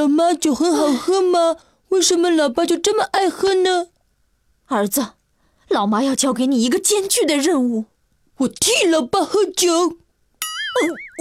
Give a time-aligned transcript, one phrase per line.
[0.00, 1.58] 老妈，酒很好喝吗？
[1.90, 3.88] 为什么老爸就这么爱喝呢？
[4.68, 5.08] 儿子，
[5.68, 7.84] 老妈要交给你一个艰巨的任务。
[8.38, 9.68] 我替老爸喝酒。
[9.90, 9.94] 嗯，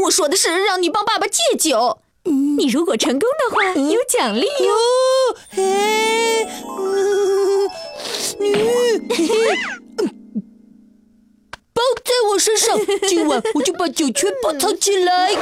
[0.05, 1.99] 我说的是让你帮爸爸戒酒。
[2.23, 4.73] 你如果成功的话，有奖励哟。
[5.49, 6.47] 嘿，
[11.73, 15.35] 包在我身上，今晚我就把酒全部藏起来。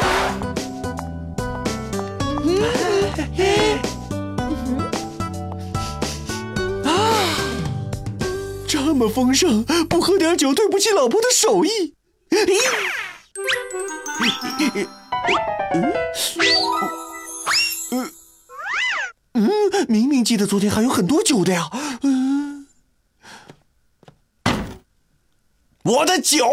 [6.86, 6.94] 啊，
[8.68, 11.96] 这么丰盛，不喝点酒对不起老婆的手艺。
[19.34, 19.50] 嗯，
[19.88, 21.70] 明明记得昨天还有很多酒的呀。
[22.02, 22.68] 嗯，
[25.84, 26.48] 我的酒，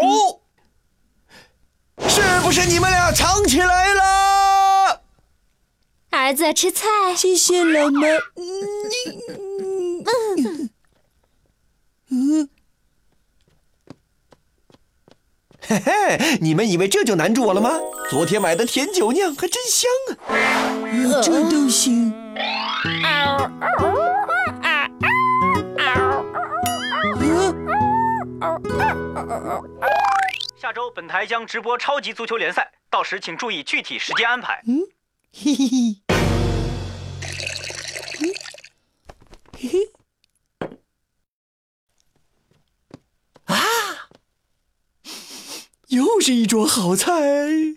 [2.07, 4.24] 是不是你们俩藏起来了？
[6.25, 8.07] 儿子吃菜，谢谢老妈。
[8.35, 8.49] 嗯
[12.09, 12.49] 嗯。
[15.61, 17.69] 嘿嘿，你们以为这就难住我了吗？
[18.09, 19.87] 昨天买的甜酒酿还真香
[20.27, 21.21] 啊！
[21.21, 22.11] 这都行。
[30.59, 34.63] 下周本台将直播超级足球联赛，到时请注意具体时间安排。
[34.67, 34.79] 嗯，
[35.31, 35.94] 嘿嘿嘿，
[45.95, 47.13] 又是一桌好菜，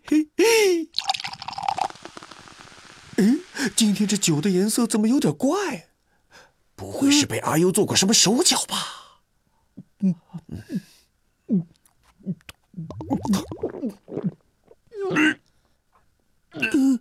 [0.04, 0.90] 嘿嘿。
[3.16, 3.40] 嗯，
[3.76, 5.88] 今天这酒的颜色怎么有点怪？
[6.74, 9.22] 不会是被阿优做过什么手脚吧？
[10.00, 10.14] 嗯
[10.48, 11.66] 嗯
[16.54, 17.00] 嗯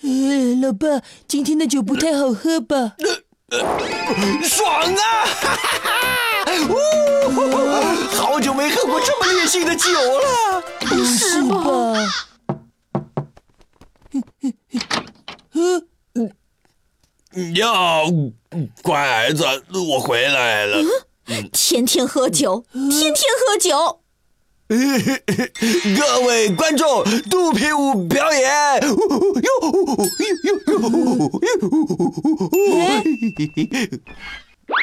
[0.00, 2.96] 嗯，老爸，今天的酒不太好喝吧？
[4.42, 5.24] 爽啊！
[5.26, 5.90] 哈哈哈！
[8.16, 12.08] 好久没喝过这么烈性的酒了，不是吧？
[17.54, 17.72] 呀，
[18.82, 19.44] 乖儿子，
[19.90, 20.82] 我回来了。
[21.52, 23.98] 天天喝酒，天天喝酒。
[24.72, 28.80] 各位观众，肚皮舞表演。
[33.36, 33.50] 嘿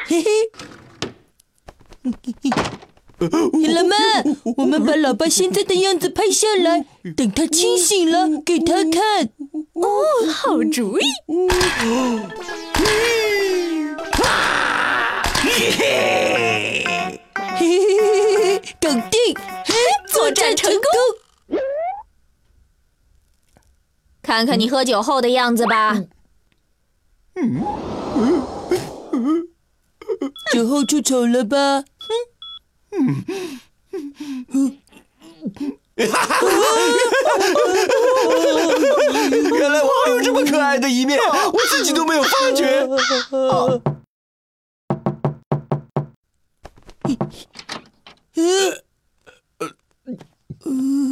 [0.08, 0.24] 嘿，
[3.20, 3.96] 老妈，
[4.58, 9.30] 我们把老爸现在的样子拍下来，等他清醒了给他看。
[9.74, 9.92] 哦，
[10.34, 11.04] 好主意。
[15.42, 15.82] 嘿嘿
[17.59, 19.36] 嘿，搞定。
[20.12, 21.59] 作战成功！
[24.22, 26.04] 看看你喝酒后的样子吧。
[30.53, 31.84] 酒后出丑了吧？
[35.96, 36.09] 原
[39.72, 42.88] 来我还有这么可爱的一面，我自己都没有发觉。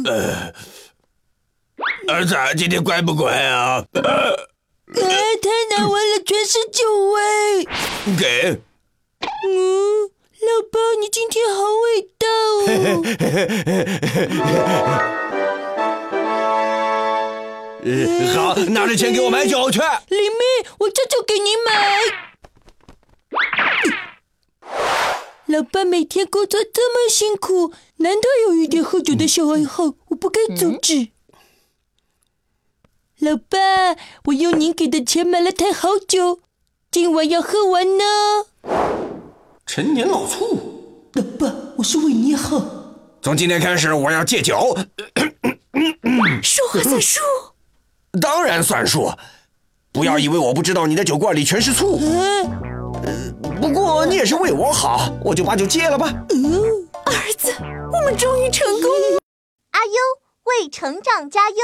[0.06, 0.52] 呃，
[2.08, 3.84] 儿子，今天乖不乖啊？
[4.94, 7.66] 哎，太难闻了，全是酒味。
[8.18, 8.60] 给。
[9.20, 10.10] 嗯，
[10.40, 12.58] 老爸，你今天好伟大哦。
[18.34, 19.78] 好，拿着钱给我买酒去。
[20.08, 20.44] 李妹，
[20.78, 22.00] 我这就给你买。
[25.46, 31.08] 老爸每天工作这么辛苦，难得有一点喝酒的小爱好，我不该阻止。
[33.20, 33.58] 老爸，
[34.26, 36.38] 我用您给的钱买了台好酒，
[36.88, 38.04] 今晚要喝完呢。
[39.66, 42.62] 陈年老醋，老爸，我是为你好。
[43.20, 44.76] 从今天开始，我要戒酒。
[46.44, 47.20] 说话算数。
[48.20, 49.10] 当然算数。
[49.90, 51.98] 不要以为我不知道你的酒罐里全是醋。
[53.60, 56.06] 不过你也是为我好，我就把酒戒了吧。
[57.04, 57.52] 儿子，
[57.92, 59.18] 我们终于成功了。
[59.72, 59.92] 阿优
[60.44, 61.56] 为成长加油。